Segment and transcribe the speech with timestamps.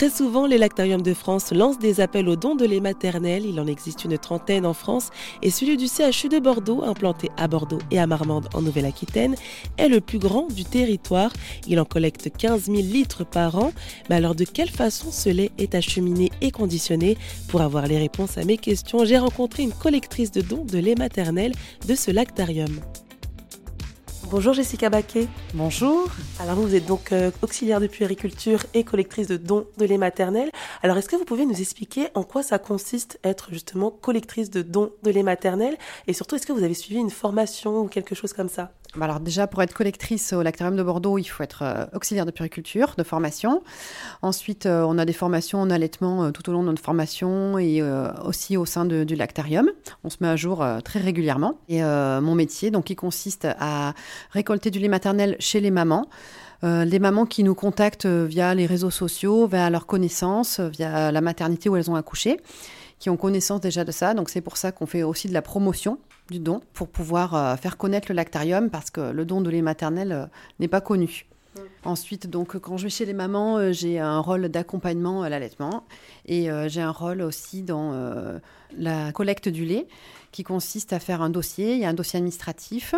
[0.00, 3.44] Très souvent, les lactariums de France lancent des appels aux dons de lait maternel.
[3.44, 5.10] Il en existe une trentaine en France
[5.42, 9.34] et celui du CHU de Bordeaux, implanté à Bordeaux et à Marmande en Nouvelle-Aquitaine,
[9.76, 11.30] est le plus grand du territoire.
[11.66, 13.74] Il en collecte 15 000 litres par an.
[14.08, 17.18] Mais alors, de quelle façon ce lait est acheminé et conditionné?
[17.48, 20.94] Pour avoir les réponses à mes questions, j'ai rencontré une collectrice de dons de lait
[20.94, 21.52] maternel
[21.86, 22.80] de ce lactarium.
[24.30, 25.26] Bonjour Jessica Baquet.
[25.54, 26.08] Bonjour.
[26.38, 30.52] Alors vous êtes donc euh, auxiliaire de puériculture et collectrice de dons de lait maternel.
[30.84, 34.62] Alors est-ce que vous pouvez nous expliquer en quoi ça consiste être justement collectrice de
[34.62, 35.76] dons de lait maternel?
[36.06, 38.70] Et surtout est-ce que vous avez suivi une formation ou quelque chose comme ça?
[38.96, 42.26] Bah alors déjà, pour être collectrice au Lactarium de Bordeaux, il faut être euh, auxiliaire
[42.26, 43.62] de puriculture, de formation.
[44.20, 47.56] Ensuite, euh, on a des formations en allaitement euh, tout au long de notre formation
[47.58, 47.82] et
[48.24, 49.70] aussi au sein du lactarium.
[50.02, 51.58] On se met à jour très régulièrement.
[51.68, 53.94] Et mon métier, donc, il consiste à
[54.30, 56.06] récolter du lait maternel chez les mamans.
[56.62, 61.68] les mamans qui nous contactent via les réseaux sociaux, via leur connaissance, via la maternité
[61.68, 62.38] où elles ont accouché,
[62.98, 64.14] qui ont connaissance déjà de ça.
[64.14, 65.98] Donc c'est pour ça qu'on fait aussi de la promotion
[66.30, 69.62] du don pour pouvoir euh, faire connaître le lactarium parce que le don de lait
[69.62, 70.26] maternel euh,
[70.60, 71.26] n'est pas connu.
[71.56, 71.60] Mm.
[71.84, 75.84] Ensuite, donc, quand je vais chez les mamans, euh, j'ai un rôle d'accompagnement à l'allaitement
[76.26, 78.40] et j'ai un rôle aussi dans
[78.78, 79.88] la collecte du lait
[80.30, 81.72] qui consiste à faire un dossier.
[81.72, 82.94] Il y a un dossier administratif,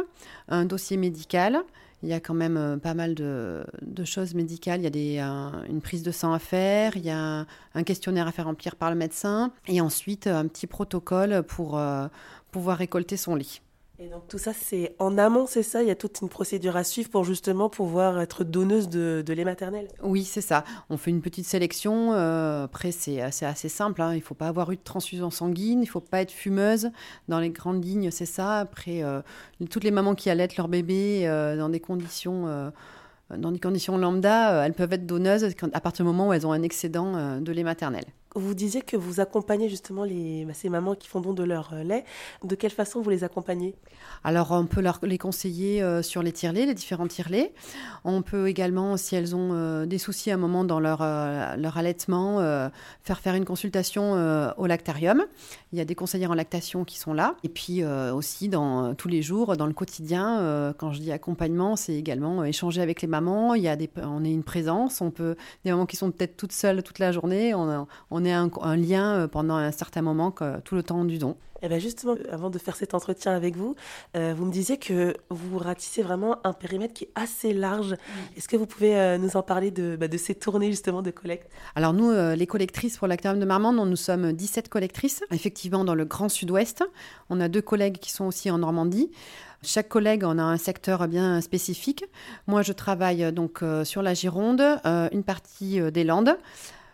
[0.49, 1.63] un dossier médical.
[2.03, 3.65] Il y a quand même pas mal de,
[4.05, 4.81] choses médicales.
[4.81, 5.19] Il y a des,
[5.71, 8.91] une prise de sang à faire, il y a un, questionnaire à faire remplir par
[8.91, 11.81] le médecin et ensuite un petit protocole pour,
[12.53, 13.61] pouvoir récolter son lit.
[13.99, 15.83] Et donc tout ça, c'est en amont, c'est ça?
[15.83, 19.45] Il y a toute une procédure à suivre pour justement pouvoir être donneuse de, lait
[19.45, 19.87] maternel?
[20.03, 20.65] Oui, c'est ça.
[20.91, 22.13] On fait une petite sélection.
[22.13, 24.03] Euh, après, c'est assez, assez simple.
[24.03, 24.15] Hein.
[24.15, 26.91] Il ne faut pas avoir eu de transfusion sanguine, il ne faut pas être fumeuse.
[27.29, 28.59] Dans les grandes lignes, c'est ça.
[28.59, 29.21] Après, euh,
[29.71, 32.73] toutes les mamans qui allaitent leur bébé euh, dans des conditions
[33.31, 36.53] dans des conditions lambda, elles peuvent être donneuses à partir du moment où elles ont
[36.53, 38.05] un excédent de lait maternel.
[38.35, 41.83] Vous disiez que vous accompagnez justement bah, ces mamans qui font don de leur euh,
[41.83, 42.05] lait.
[42.43, 43.75] De quelle façon vous les accompagnez?
[44.25, 47.53] Alors, on peut leur, les conseiller euh, sur les tire-laits, les différents tire-laits.
[48.05, 51.77] On peut également, si elles ont euh, des soucis à un moment dans leur, leur
[51.77, 52.39] allaitement,
[53.03, 54.13] faire faire une consultation
[54.57, 55.25] au lactarium.
[55.73, 57.37] Il y a des conseillères en lactation qui sont là.
[57.45, 61.95] Et puis aussi, dans, tous les jours, dans le quotidien, quand je dis accompagnement, c'est
[61.95, 63.55] également échanger avec les mamans.
[63.55, 65.01] Il y a des, on est une présence.
[65.01, 67.55] On peut, des mamans qui sont peut-être toutes seules toute la journée.
[67.55, 70.33] On, on un, lien euh, pendant un certain moment,
[70.65, 71.37] tout le temps du don.
[71.63, 73.77] Et eh bien justement, avant de faire cet entretien avec vous,
[74.17, 77.95] euh, vous me disiez que vous ratissez vraiment un périmètre qui est assez large.
[78.37, 81.13] Est-ce que vous pouvez euh, nous en parler de, bah, de, ces tournées justement de
[81.13, 85.95] collecte Alors nous, les collectrices pour l'Actarium de Marmande, nous sommes 17 collectrices, effectivement dans
[85.95, 86.83] le Grand Sud-Ouest.
[87.31, 89.13] On a deux collègues qui sont aussi en Normandie.
[89.63, 92.05] Chaque collègue en a un secteur bien spécifique.
[92.49, 96.37] Moi, je travaille donc sur la Gironde, une partie des Landes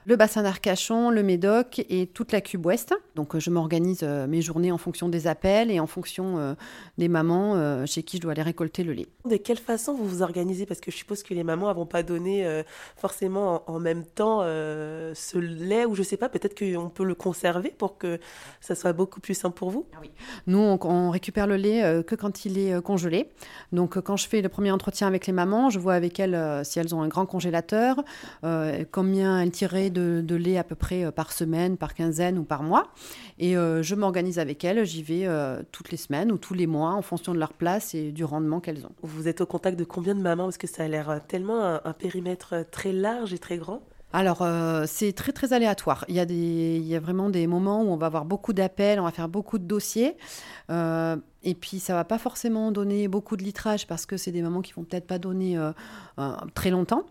[0.08, 2.94] le bassin d'Arcachon, le Médoc et toute la Cube Ouest.
[3.14, 6.54] Donc euh, je m'organise euh, mes journées en fonction des appels et en fonction euh,
[6.96, 9.06] des mamans chez qui je dois aller récolter le lait.
[9.26, 10.64] De quelle façon vous vous organisez?
[10.64, 12.62] Parce que je suppose que les mamans n'avont pas donné
[12.96, 17.70] forcément en, même temps ce lait ou je sais pas, peut-être qu'on peut le conserver
[17.76, 18.18] pour que
[18.60, 19.86] ça soit beaucoup plus simple pour vous?
[19.94, 20.10] Ah oui.
[20.46, 23.28] Nous, on, récupère le lait que quand il est congelé.
[23.72, 26.78] Donc quand je fais le premier entretien avec les mamans, je vois avec elles si
[26.78, 27.96] elles ont un grand congélateur,
[28.90, 32.44] combien elles tiraient de de, lait à peu près euh, par semaine, par quinzaine ou
[32.44, 32.88] par mois.
[33.38, 36.66] Et euh, je m'organise avec elles, j'y vais euh, toutes les semaines ou tous les
[36.66, 38.92] mois en fonction de leur place et du rendement qu'elles ont.
[39.02, 40.44] Vous êtes au contact de combien de mamans?
[40.44, 43.82] Parce que ça a l'air tellement un, périmètre très large et très grand.
[44.12, 44.46] Alors,
[44.86, 46.04] c'est très très aléatoire.
[46.08, 48.54] Il y, a des, il y a vraiment des moments où on va avoir beaucoup
[48.54, 50.16] d'appels, on va faire beaucoup de dossiers.
[50.70, 54.62] et puis, ça va pas forcément donner beaucoup de litrage parce que c'est des mamans
[54.62, 55.58] qui vont peut-être pas donner
[56.54, 57.04] très longtemps.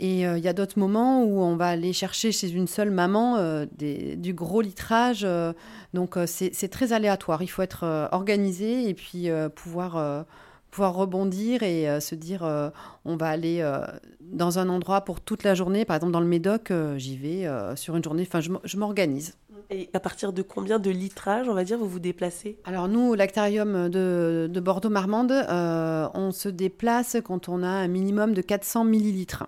[0.00, 2.90] Et euh, il y a d'autres moments où on va aller chercher chez une seule
[2.90, 5.22] maman euh, du gros litrage.
[5.24, 5.52] Euh,
[5.92, 7.42] donc c'est très aléatoire.
[7.42, 10.24] Il faut être organisé et puis pouvoir,
[10.74, 12.42] pouvoir rebondir et se dire
[13.04, 13.64] on va aller
[14.20, 15.84] dans un endroit pour toute la journée.
[15.84, 18.26] Par exemple, dans le Médoc, j'y vais sur une journée.
[18.26, 19.36] Enfin, je m'organise.
[19.70, 22.58] Et à partir de combien de litrage, on va dire, vous vous déplacez?
[22.64, 25.32] Alors nous, au lactarium de, de Bordeaux-Marmande,
[26.14, 29.46] on se déplace quand on a un minimum de 400 millilitres.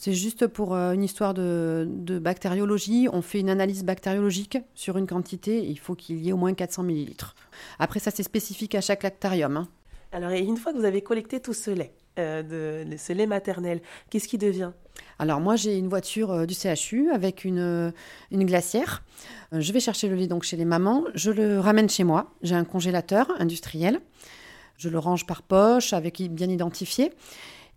[0.00, 1.86] C'est juste pour euh, une histoire de,
[2.22, 3.08] bactériologie.
[3.12, 5.62] On fait une analyse bactériologique sur une quantité.
[5.62, 7.34] il faut qu'il y ait au moins 400 millilitres.
[7.78, 9.58] Après, ça, c'est spécifique à chaque lactarium.
[9.58, 9.68] Hein.
[10.12, 13.80] Alors, une fois que vous avez collecté tout ce lait, euh, ce lait maternel,
[14.10, 14.72] qu'est-ce qui devient?
[15.18, 17.92] Alors moi j'ai une voiture euh, du CHU avec une,
[18.30, 19.02] une glacière.
[19.52, 22.34] je vais chercher le lait donc chez les mamans, je le ramène chez moi.
[22.42, 24.00] J'ai un congélateur industriel.
[24.76, 27.12] Je le range par poche avec bien identifié.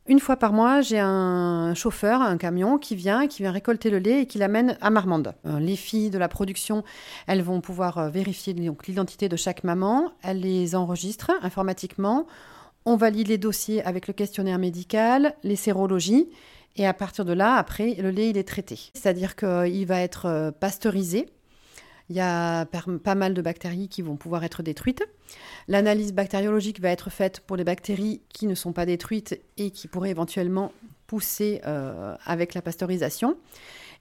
[0.05, 3.99] Une fois par mois, j'ai un chauffeur, un camion qui vient, qui vient récolter le
[3.99, 5.33] lait et qui l'amène à Marmande.
[5.45, 6.83] Euh, les filles de la production,
[7.25, 10.11] elles vont pouvoir euh, vérifier l'identité de chaque maman.
[10.21, 12.27] Elles les enregistrent informatiquement.
[12.83, 16.27] On valide les dossiers avec le questionnaire médical, les sérologies.
[16.75, 18.91] Et à partir de là, après, le lait, il est traité.
[18.93, 21.29] C'est-à-dire qu'il va être euh, pasteurisé
[22.09, 25.03] il y a pas mal de bactéries qui vont pouvoir être détruites.
[25.67, 29.87] L'analyse bactériologique va être faite pour les bactéries qui ne sont pas détruites et qui
[29.87, 30.71] pourraient éventuellement
[31.07, 33.37] pousser euh, avec la pasteurisation.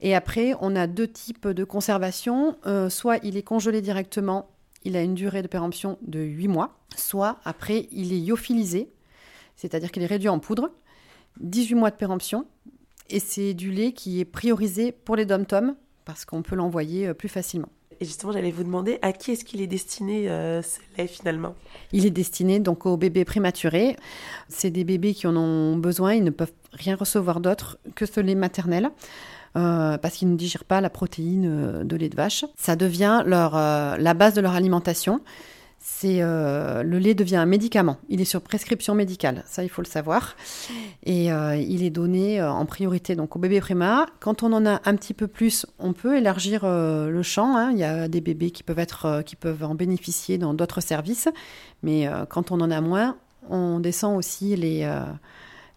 [0.00, 2.56] Et après, on a deux types de conservation.
[2.66, 4.50] Euh, soit il est congelé directement,
[4.84, 8.93] il a une durée de péremption de 8 mois, soit après, il est lyophilisé,
[9.55, 10.70] c'est-à-dire qu'il est réduit en poudre,
[11.40, 12.46] 18 mois de péremption,
[13.10, 17.14] et c'est du lait qui est priorisé pour les dom-toms parce qu'on peut l'envoyer euh,
[17.14, 17.69] plus facilement.
[18.02, 21.54] Et justement, j'allais vous demander à qui est-ce qu'il est destiné euh, ce lait finalement?
[21.93, 23.94] Il est destiné donc aux bébés prématurés.
[24.49, 28.19] C'est des bébés qui en ont besoin, ils ne peuvent rien recevoir d'autre que ce
[28.19, 28.90] lait maternel.
[29.54, 32.44] Euh, parce qu'ils ne digèrent pas la protéine euh, de lait de vache.
[32.56, 35.20] Ça devient leur, la base de leur alimentation
[35.84, 37.96] c'est euh, le lait devient un médicament.
[38.08, 40.37] Il est sur prescription médicale, ça il faut le savoir.
[41.02, 44.06] Et euh, il est donné euh, en priorité donc au bébé préma.
[44.20, 47.56] Quand on en a un petit peu plus, on peut élargir le champ.
[47.56, 47.73] Hein.
[47.73, 51.29] Il y a des bébés qui peuvent être, qui peuvent en bénéficier dans d'autres services,
[51.82, 53.17] mais quand on en a moins,
[53.50, 54.88] on descend aussi les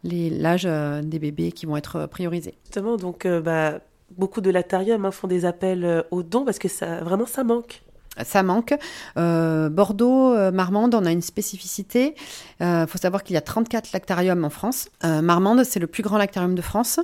[0.03, 0.65] l'âge
[1.03, 2.53] des bébés qui vont être priorisés.
[2.65, 3.79] Justement, donc bah,
[4.15, 7.81] beaucoup de latariums hein, font des appels aux dons parce que ça vraiment ça manque
[8.23, 8.73] ça manque.
[9.17, 12.15] Euh, Bordeaux, euh, Marmande, on a une spécificité.
[12.59, 14.89] Il euh, faut savoir qu'il y a 34 lactariums en France.
[15.03, 16.99] Marmande, c'est le plus grand lactarium de France.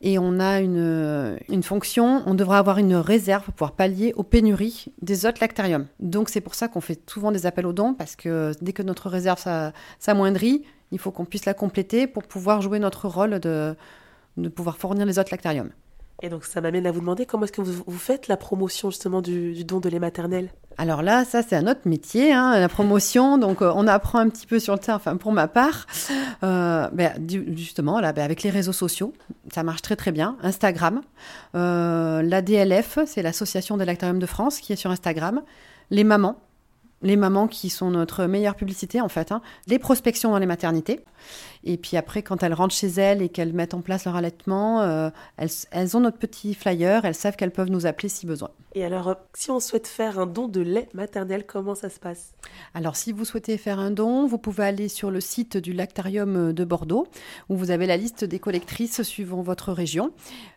[0.00, 4.22] Et on a une, une fonction, on devra avoir une réserve pour pouvoir pallier aux
[4.22, 5.86] pénuries des autres lactariums.
[6.00, 8.82] Donc c'est pour ça qu'on fait souvent des appels aux dons, parce que dès que
[8.82, 9.42] notre réserve
[9.98, 13.74] s'amoindrit, il faut qu'on puisse la compléter pour pouvoir jouer notre rôle de,
[14.36, 15.70] de pouvoir fournir les autres lactariums.
[16.20, 19.22] Et donc ça m'amène à vous demander comment est-ce que vous, faites la promotion justement
[19.22, 20.50] du, don de lait maternel?
[20.78, 23.38] Alors là, ça c'est un autre métier, hein, la promotion.
[23.42, 25.86] Donc euh, on apprend un petit peu sur le terrain, enfin pour ma part,
[26.44, 27.12] euh, ben,
[27.56, 29.12] justement là, ben, avec les réseaux sociaux,
[29.52, 30.36] ça marche très très bien.
[30.42, 31.00] Instagram,
[31.54, 35.42] euh, la DLF, c'est l'association des lactariums de France qui est sur Instagram.
[35.90, 36.36] Les mamans,
[37.02, 39.42] les mamans qui sont notre meilleure publicité en fait, hein.
[39.66, 41.00] les prospections dans les maternités.
[41.64, 44.80] Et puis après, quand elles rentrent chez elles et qu'elles mettent en place leur allaitement,
[44.82, 48.50] euh, elles, ont notre petit flyer, elles savent qu'elles peuvent nous appeler si besoin.
[48.74, 52.00] Et alors, euh, si on souhaite faire un don de lait maternel, comment ça se
[52.00, 52.32] passe?
[52.74, 56.52] Alors, si vous souhaitez faire un don, vous pouvez aller sur le site du Lactarium
[56.52, 57.06] de Bordeaux,
[57.48, 60.10] où vous avez la liste des collectrices suivant votre région.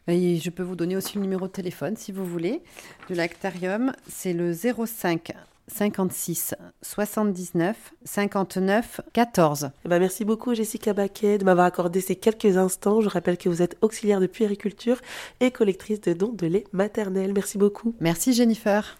[0.07, 2.61] Et je peux vous donner aussi le numéro de téléphone si vous voulez.
[3.07, 5.33] Du Lactarium, c'est le 05
[5.67, 9.71] 56 79 59 14.
[9.85, 13.01] merci beaucoup Jessica Baquet de m'avoir accordé ces quelques instants.
[13.01, 15.01] Je rappelle que vous êtes auxiliaire de puériculture
[15.39, 17.33] et collectrice de dons de lait maternel.
[17.33, 17.95] Merci beaucoup.
[17.99, 18.93] Merci Jennifer.